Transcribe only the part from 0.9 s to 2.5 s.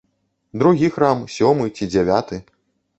храм, сёмы ці дзявяты?